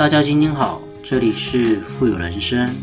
[0.00, 2.74] 大家今天好，这里是富有人生。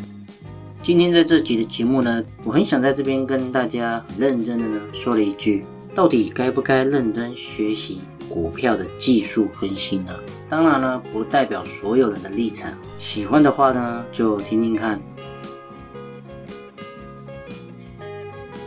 [0.84, 10.14] 今天在这集的节目呢，我很想在这边跟大家很认真的呢说了一句：到底该不该认真学习股票的技术分析呢？
[10.48, 12.72] 当然呢，不代表所有人的立场。
[13.00, 15.02] 喜欢的话呢，就听听看。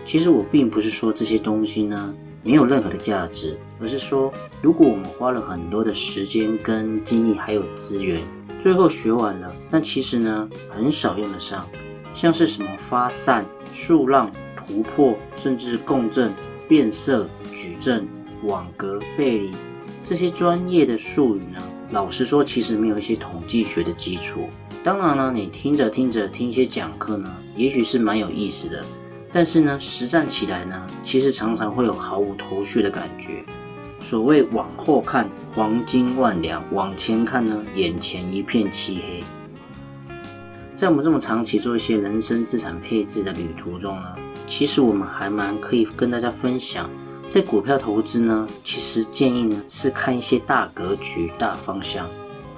[0.05, 2.13] 其实我并不是说这些东西呢
[2.43, 8.21] 没有任何的价值，而是说，如果我们花了很多的时间跟精力还有资源，
[8.61, 11.67] 最后学完了，但其实呢很少用得上，
[12.13, 16.33] 像是什么发散、数浪、突破，甚至共振、
[16.69, 18.07] 变色、矩阵、
[18.45, 19.53] 网格、背离
[20.05, 24.49] 这些专业的术语呢，老实说，其实没有一些统计学的基础。
[24.85, 28.85] 当然呢，你听着听着听一些讲课呢，也许是蛮有意思的。
[29.33, 33.45] 但是呢，实战起来呢，其实常常会有毫无头绪的感觉。
[34.11, 39.23] 所谓往后看黄金万两，往前看呢，眼前一片漆黑。
[40.75, 44.17] 在我们这么长期做一些人生资产配置的旅途中呢，
[44.49, 46.91] 其实我们还蛮可以跟大家分享，
[47.29, 52.05] 在股票投资呢，其实建议呢是看一些大格局、大方向。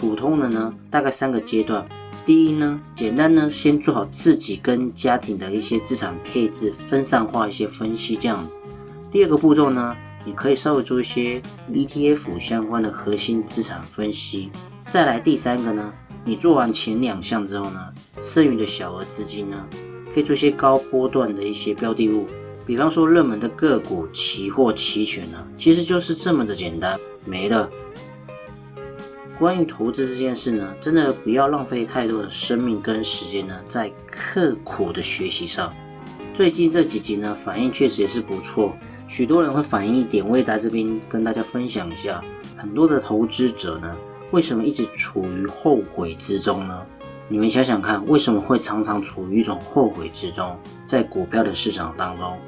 [0.00, 1.86] 普通的呢，大概三个阶段。
[2.24, 8.58] 第一呢，简单呢，先做好自己跟家庭的一些资产配置分散化一些分析，这样子。
[9.10, 14.50] 第二个步骤呢，你可以稍微做一些 ETF 相关的核心资产分析。
[14.88, 15.92] 再来第三个呢，
[16.24, 17.80] 你做完前两项之后呢，
[18.22, 19.66] 剩余的小额资金呢，
[20.12, 22.26] 可以做一些高波段的一些标的物，
[22.66, 27.68] 比方说热门的个股、期货、期权呢，其实就是这么的简单，没了。
[29.38, 35.72] 关于投资这件事呢，真的不要浪费太多的生命跟时间呢，在刻苦的学习上。
[36.32, 38.76] 最近这几集呢，反应确实也是不错，
[39.12, 42.24] 许多人会反映一点，我也在这边跟大家分享一下。
[42.56, 43.94] 很多的投资者呢，
[44.30, 46.80] 为什么一直处于后悔之中呢？
[47.28, 52.38] 你们想想看，为什么会常常处于一种后悔之中，在股票的市场当中？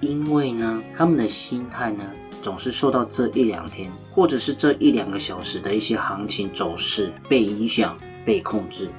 [0.00, 2.02] 因为呢，他们的心态呢？
[2.40, 8.90] 总是受到这一两天，或者是这一两个小时的一些行情走势被影响、被控制，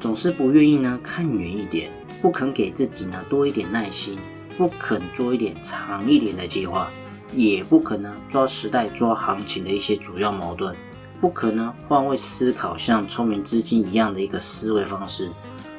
[0.00, 1.88] 总是不愿意呢看远一点，
[2.20, 4.18] 不肯给自己呢多一点耐心，
[4.60, 6.92] 不肯做一点长一点的计划，
[7.34, 10.76] 也不可能抓时代、抓行情的一些主要矛盾，
[11.18, 15.30] 不可能换位思考，像聪明资金一样的一个思维方式，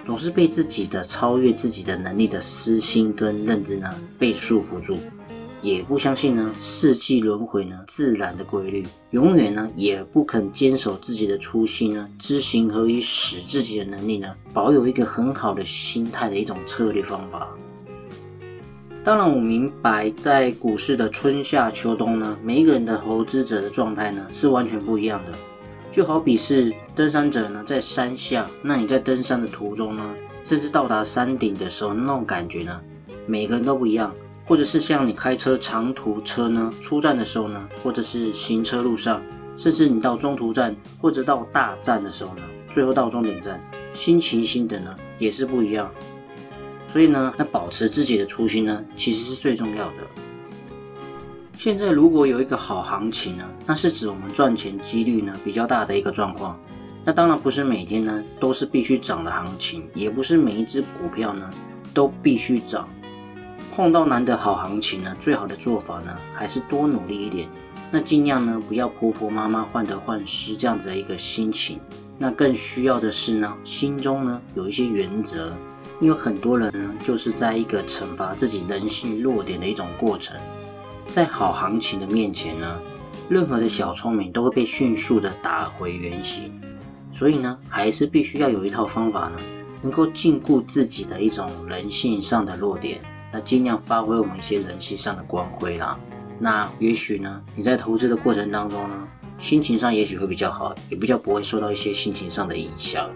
[0.03, 4.97] 总是被自己的超越自己的能力的私心跟认知呢被束缚住。
[5.61, 17.47] 也不相信呢，四季轮回呢，自然的规律，永远呢，也不肯坚守自己的初心呢，知行合一，使自己的能力呢，保有一个很好的心态的一种策略方法。
[19.03, 25.35] 当然，我明白，在股市的春夏秋冬呢，每一个人的投资者的状态呢，是完全不一样的。
[25.91, 30.13] 就好比是登山者呢，在山下，那你在登山的途中呢，
[30.44, 32.79] 甚至到达山顶的时候，那种感觉呢，
[33.25, 34.13] 每个人都不一样。
[34.45, 39.19] 或者是像你开车长途车呢，出站的时候呢，或者是行车路上，
[39.57, 43.59] 甚至你到中途站或者到大站的时候呢，最后到终点站，
[43.94, 45.90] 心情心得呢也是不一样。
[46.91, 49.96] 所以呢，那保持自己的初心呢，其实是最重要的。
[51.57, 56.59] 现在如果有一个好行情呢，那是指我们赚钱几率呢比较大的一个状况。
[57.06, 61.50] 那当然不是每天呢都是必须涨的行情，也不是每一只股票呢
[61.94, 62.90] 都必须涨。
[63.73, 67.47] 碰到难得好行情呢，最好的做法呢，还是多努力一点。
[67.90, 71.79] 那尽量呢，不要婆婆妈妈患得患失这样子的一个心情。
[72.18, 75.53] 那更需要的是呢，心中呢有一些原则。
[76.01, 80.35] 因为很多人呢，就是在一个惩罚自己人性弱点的一种过程。
[81.07, 82.79] 在好行情的面前呢，
[83.29, 86.51] 任何的小聪明都会被迅速的打回原形。
[87.13, 89.38] 所以呢，还是必须要有一套方法呢，
[89.84, 93.00] 能够禁锢自己的一种人性上的弱点。
[93.31, 96.00] 那尽量发挥我们一些人性上的光辉啦。
[96.40, 99.07] 那也许呢，你在投资的过程当中呢，
[99.38, 103.08] 心情上也许会比较好，也比较不会受到一些心情上的影响。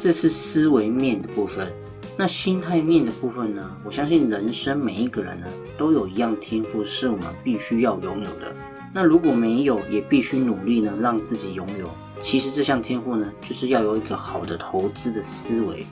[0.00, 1.72] 这是思维面的部分。
[2.16, 3.70] 那心态面的部分呢？
[3.82, 5.46] 我相信人生每一个人呢，
[5.78, 8.54] 都有一样天赋是我们必须要拥有的。
[8.92, 11.88] 那如果没有，也必须努力呢，让自己拥有。
[12.20, 15.86] 其实这项天赋呢，就是要有一个好的投资的思维。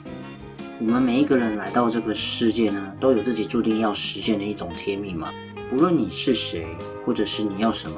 [0.79, 5.31] 我们每一个人来到这个世界呢，都有自己注定要实现的一种天命嘛。
[5.69, 6.67] 不论你是谁，
[7.05, 7.95] 或者是你要什么，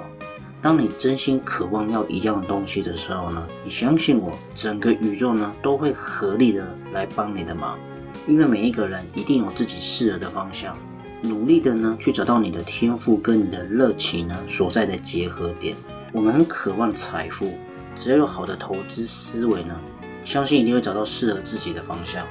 [0.61, 7.77] 当你真心渴望要一样东西的时候呢，你相信我，整个宇宙呢都会合力的来帮你的忙。
[8.27, 10.77] 因为每一个人一定有自己适合的方向，
[11.23, 15.75] 努力的呢去找到你的天赋跟你的热情呢所在的结合点。
[16.11, 17.57] 我们很渴望财富，
[17.97, 19.75] 只要有好的投资思维呢，
[20.23, 22.27] 相信一定会找到适合自己的方向。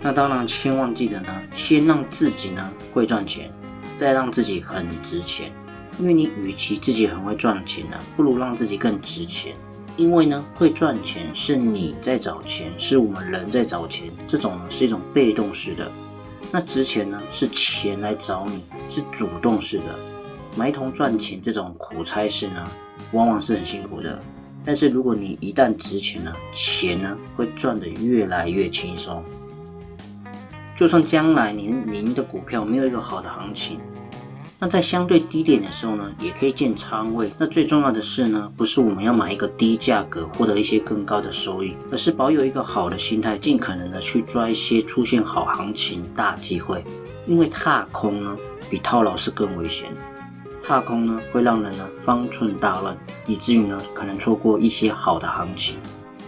[0.00, 3.52] 那当然，千万记得呢，先让自己呢会赚钱，
[3.96, 5.52] 再让自己很值钱。
[5.98, 9.56] 因为你与其自己很会赚钱呢，不如让自己更值钱。
[9.98, 15.90] 因为呢，会赚钱是你在找钱，是我们人在找钱，这种呢是一种被动式的。
[16.52, 19.98] 那值钱呢，是钱来找你，是主动式的。
[20.56, 22.64] 埋头赚钱这种苦差事呢，
[23.10, 24.16] 往往是很辛苦的。
[24.64, 29.20] 但是如果你一旦值钱了，钱呢会赚得越来越轻松。
[30.76, 33.80] 就算将来您您的股票没有一个好的行情。
[34.60, 37.30] 那在相对低点的时候呢，也可以建仓位。
[37.38, 46.84] 那最重要的是呢，不是我们要买一个低价格获得一些更高的收益，而是保有一个好的心态，尽可能的去抓一些出现好行情、大机会。
[47.24, 48.36] 因为踏空呢，
[48.68, 49.90] 比套牢是更危险。
[50.66, 52.96] 踏空呢，会让人呢方寸大乱，
[53.26, 55.76] 以至于呢可能错过一些好的行情。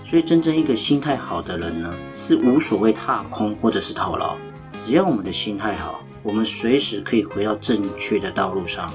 [0.06, 4.36] 所以，真正一个心态好的人呢，是无所谓踏空或者是套牢，
[4.86, 6.00] 只要我们的心态好。
[6.22, 8.92] 我们随时可以回到正确的道路上。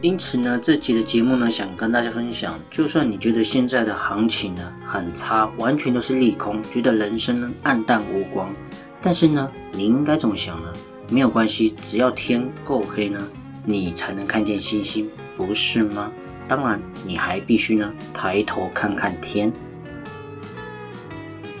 [0.00, 8.54] 因此呢，这集的节目呢，想跟大家分享，就算你觉得现在的行情呢很差，完全都是利空，觉得人生呢暗淡无光，
[9.02, 10.72] 但是呢，你应该怎么想呢？
[11.10, 13.20] 没有关系，只要天够黑呢，
[13.64, 16.12] 你才能看见星星，不是吗？
[16.46, 19.52] 当然，你还必须呢抬头看看天。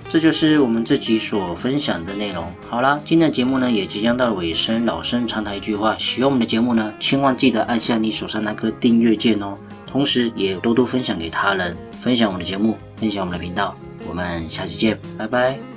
[0.08, 2.50] 这就是我们这集所分享的内容。
[2.68, 4.86] 好啦，今天的节目呢也即将到了尾声。
[4.86, 9.58] 老生常谈一句话：喜欢我们的节目呢，千万记得按下你手上那颗订阅键哦。
[9.86, 13.76] 同时，也多多分享给他人，分享我们的节目，分享我们的频道。
[14.08, 15.67] 我们下期见，拜拜。